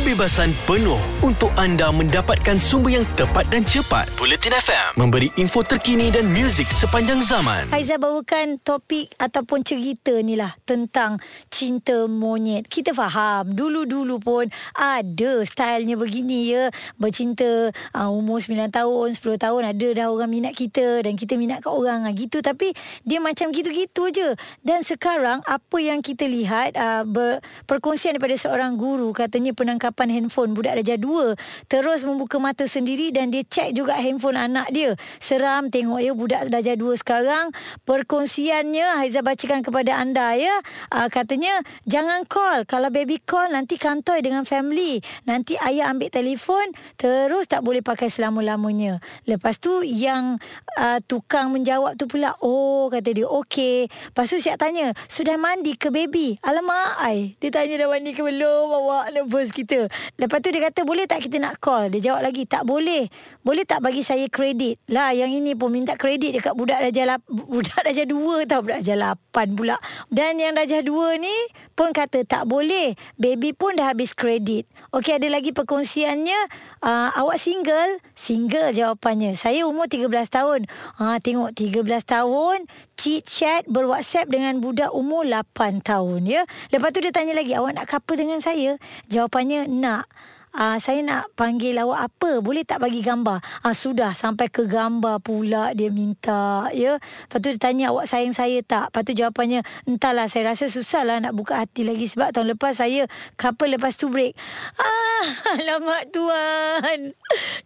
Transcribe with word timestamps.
Kebebasan 0.00 0.56
penuh 0.64 0.96
untuk 1.20 1.52
anda 1.60 1.92
mendapatkan 1.92 2.56
sumber 2.56 2.96
yang 2.96 3.04
tepat 3.20 3.44
dan 3.52 3.60
cepat. 3.68 4.08
Bulletin 4.16 4.56
FM 4.56 4.96
memberi 4.96 5.28
info 5.36 5.60
terkini 5.60 6.08
dan 6.08 6.24
muzik 6.32 6.72
sepanjang 6.72 7.20
zaman. 7.20 7.68
Aiza 7.68 8.00
bawakan 8.00 8.56
topik 8.64 9.12
ataupun 9.20 9.60
cerita 9.60 10.16
ni 10.24 10.40
lah 10.40 10.56
tentang 10.64 11.20
cinta 11.52 12.08
monyet. 12.08 12.64
Kita 12.72 12.96
faham 12.96 13.52
dulu-dulu 13.52 14.16
pun 14.24 14.48
ada 14.72 15.44
stylenya 15.44 16.00
begini 16.00 16.48
ya. 16.48 16.72
Bercinta 16.96 17.68
uh, 17.92 18.08
umur 18.08 18.40
9 18.40 18.72
tahun, 18.72 19.08
10 19.12 19.20
tahun 19.36 19.62
ada 19.68 19.88
dah 20.00 20.08
orang 20.08 20.32
minat 20.32 20.56
kita 20.56 21.04
dan 21.04 21.12
kita 21.20 21.36
minat 21.36 21.60
kat 21.60 21.76
orang 21.76 22.08
lah 22.08 22.16
gitu. 22.16 22.40
Tapi 22.40 22.72
dia 23.04 23.20
macam 23.20 23.52
gitu-gitu 23.52 24.08
je. 24.16 24.32
Dan 24.64 24.80
sekarang 24.80 25.44
apa 25.44 25.76
yang 25.76 26.00
kita 26.00 26.24
lihat 26.24 26.72
uh, 26.80 27.04
ber, 27.04 27.44
perkongsian 27.68 28.16
daripada 28.16 28.40
seorang 28.40 28.80
guru 28.80 29.12
katanya 29.12 29.52
penangkapan 29.52 29.89
percakapan 29.90 30.08
handphone. 30.22 30.54
Budak 30.54 30.78
darjah 30.80 30.98
2 30.98 31.34
terus 31.66 32.06
membuka 32.06 32.38
mata 32.38 32.64
sendiri 32.64 33.10
dan 33.10 33.34
dia 33.34 33.42
cek 33.42 33.74
juga 33.74 33.98
handphone 33.98 34.38
anak 34.38 34.70
dia. 34.70 34.94
Seram 35.18 35.68
tengok 35.68 36.00
ya 36.00 36.12
budak 36.14 36.46
darjah 36.48 36.78
2 36.78 37.02
sekarang. 37.02 37.50
Perkongsiannya 37.84 39.02
Haiza 39.02 39.20
bacakan 39.26 39.66
kepada 39.66 39.98
anda 39.98 40.38
ya. 40.38 40.54
Uh, 40.94 41.10
katanya 41.10 41.60
jangan 41.84 42.22
call. 42.24 42.62
Kalau 42.64 42.88
baby 42.94 43.18
call 43.18 43.50
nanti 43.50 43.76
kantoi 43.76 44.22
dengan 44.22 44.46
family. 44.46 45.02
Nanti 45.26 45.58
ayah 45.58 45.90
ambil 45.90 46.08
telefon 46.08 46.70
terus 46.94 47.50
tak 47.50 47.66
boleh 47.66 47.82
pakai 47.82 48.06
selama-lamanya. 48.06 49.02
Lepas 49.26 49.58
tu 49.58 49.82
yang 49.82 50.38
uh, 50.78 50.98
tukang 51.04 51.50
menjawab 51.50 51.98
tu 51.98 52.06
pula 52.06 52.38
oh 52.40 52.86
kata 52.88 53.10
dia 53.10 53.26
okey. 53.26 53.90
Lepas 53.90 54.30
tu 54.30 54.38
siap 54.38 54.62
tanya 54.62 54.94
sudah 55.10 55.34
mandi 55.34 55.74
ke 55.74 55.90
baby? 55.90 56.38
Alamak 56.46 57.02
ai. 57.02 57.34
Dia 57.42 57.50
tanya 57.50 57.86
dah 57.86 57.88
mandi 57.90 58.14
ke 58.14 58.22
belum? 58.22 58.66
Awak 58.70 59.04
nervous 59.16 59.50
kita 59.50 59.79
Lepas 60.18 60.38
tu 60.42 60.50
dia 60.50 60.66
kata 60.66 60.82
boleh 60.82 61.06
tak 61.06 61.22
kita 61.22 61.38
nak 61.38 61.62
call? 61.62 61.88
Dia 61.94 62.12
jawab 62.12 62.26
lagi 62.26 62.44
tak 62.44 62.66
boleh. 62.66 63.06
Boleh 63.40 63.64
tak 63.64 63.80
bagi 63.80 64.02
saya 64.02 64.26
kredit? 64.26 64.82
Lah 64.90 65.14
yang 65.14 65.30
ini 65.30 65.54
pun 65.54 65.70
minta 65.70 65.94
kredit 65.94 66.36
dekat 66.36 66.52
budak 66.58 66.82
darjah 66.82 67.16
lap, 67.16 67.22
budak 67.52 67.80
darjah 67.86 68.04
2 68.04 68.50
tau 68.50 68.60
budak 68.60 68.82
darjah 68.82 69.16
8 69.32 69.56
pula. 69.56 69.76
Dan 70.10 70.42
yang 70.42 70.58
darjah 70.58 70.82
2 70.82 71.22
ni 71.22 71.36
pun 71.78 71.94
kata 71.94 72.26
tak 72.26 72.44
boleh. 72.44 72.98
Baby 73.16 73.54
pun 73.54 73.78
dah 73.78 73.94
habis 73.94 74.12
kredit. 74.12 74.68
Okey 74.90 75.16
ada 75.16 75.30
lagi 75.30 75.54
perkongsiannya. 75.54 76.40
Uh, 76.82 77.08
awak 77.16 77.38
single? 77.40 78.02
Single 78.12 78.74
jawapannya. 78.74 79.38
Saya 79.38 79.64
umur 79.64 79.86
13 79.86 80.10
tahun. 80.28 80.68
Ha, 81.00 81.22
tengok 81.22 81.54
13 81.54 81.86
tahun. 82.04 82.68
Cheat 82.98 83.24
chat 83.24 83.62
berwhatsapp 83.64 84.28
dengan 84.28 84.58
budak 84.58 84.92
umur 84.92 85.24
8 85.24 85.80
tahun. 85.80 86.26
ya. 86.26 86.42
Lepas 86.68 86.90
tu 86.92 87.00
dia 87.00 87.14
tanya 87.14 87.32
lagi. 87.32 87.54
Awak 87.56 87.72
nak 87.78 87.86
couple 87.86 88.18
dengan 88.18 88.42
saya? 88.42 88.76
Jawapannya 89.08 89.69
nak 89.70 90.10
uh, 90.54 90.78
saya 90.82 91.00
nak 91.04 91.30
panggil 91.38 91.78
awak 91.78 92.10
apa? 92.10 92.42
Boleh 92.42 92.66
tak 92.66 92.82
bagi 92.82 93.04
gambar? 93.04 93.38
Uh, 93.62 93.74
sudah 93.74 94.16
sampai 94.16 94.50
ke 94.50 94.66
gambar 94.66 95.22
pula 95.22 95.70
dia 95.76 95.92
minta 95.92 96.66
ya. 96.74 96.98
Lepas 96.98 97.38
tu 97.38 97.48
dia 97.54 97.60
tanya 97.60 97.84
awak 97.94 98.06
sayang 98.10 98.34
saya 98.34 98.58
tak? 98.64 98.90
Lepas 98.90 99.02
tu 99.06 99.12
jawapannya 99.14 99.60
entahlah 99.86 100.26
saya 100.26 100.54
rasa 100.54 100.66
susah 100.66 101.06
lah 101.06 101.16
nak 101.22 101.36
buka 101.36 101.60
hati 101.62 101.86
lagi 101.86 102.06
sebab 102.10 102.34
tahun 102.34 102.56
lepas 102.56 102.78
saya 102.78 103.06
couple 103.38 103.70
lepas 103.70 103.94
tu 103.94 104.10
break. 104.10 104.34
Ah 104.78 105.24
alamak 105.60 106.10
tuan. 106.10 107.14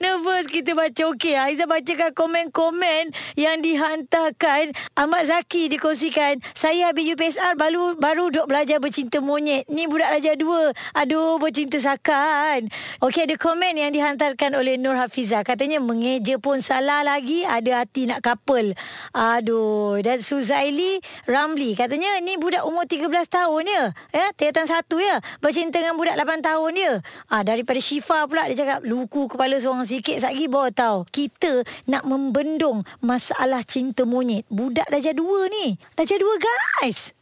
Nervous 0.00 0.48
kita 0.48 0.74
baca. 0.74 1.02
Okey 1.12 1.36
Aiza 1.36 1.68
bacakan 1.68 2.14
komen-komen 2.16 3.12
yang 3.36 3.60
dihantarkan. 3.60 4.74
Ahmad 4.96 5.28
Zaki 5.28 5.68
dikongsikan 5.70 6.40
saya 6.56 6.90
habis 6.90 7.12
UPSR 7.12 7.58
baru 7.58 7.98
baru 7.98 8.32
duk 8.32 8.46
belajar 8.48 8.80
bercinta 8.80 9.20
monyet. 9.20 9.68
Ni 9.68 9.86
budak 9.86 10.18
raja 10.18 10.32
dua. 10.34 10.72
Aduh 10.96 11.36
bercinta 11.36 11.76
sakan 11.78 12.71
Okey 13.00 13.28
ada 13.28 13.36
komen 13.38 13.78
yang 13.78 13.92
dihantarkan 13.92 14.56
oleh 14.56 14.76
Nur 14.76 14.96
Hafiza 14.96 15.44
Katanya 15.46 15.78
mengeja 15.78 16.36
pun 16.38 16.58
salah 16.58 17.06
lagi. 17.06 17.44
Ada 17.44 17.84
hati 17.84 18.10
nak 18.10 18.20
couple. 18.24 18.74
Aduh. 19.14 20.00
Dan 20.00 20.20
Suzaili 20.20 20.98
Ramli 21.24 21.74
Katanya 21.78 22.18
ni 22.20 22.36
budak 22.36 22.64
umur 22.66 22.84
13 22.84 23.08
tahun 23.28 23.64
ya. 23.68 23.82
Ya 24.12 24.26
Tingkatan 24.34 24.66
satu 24.68 24.98
ya. 24.98 25.22
Bercinta 25.40 25.80
dengan 25.80 25.96
budak 25.96 26.16
8 26.18 26.42
tahun 26.42 26.72
ya. 26.74 26.92
Ah, 27.30 27.42
Daripada 27.46 27.78
Syifa 27.78 28.26
pula 28.26 28.48
Dia 28.50 28.58
cakap 28.64 28.80
Luku 28.84 29.30
kepala 29.30 29.56
seorang 29.62 29.86
sikit 29.86 30.18
Satgi 30.20 30.50
bawa 30.50 30.74
tahu 30.74 31.08
Kita 31.08 31.62
nak 31.88 32.04
membendung 32.04 32.84
Masalah 33.00 33.64
cinta 33.64 34.04
monyet. 34.04 34.44
Budak 34.52 34.90
darjah 34.90 35.14
2 35.14 35.48
ni. 35.48 35.78
Darjah 35.96 36.18
2 36.18 36.26
guys 36.38 37.21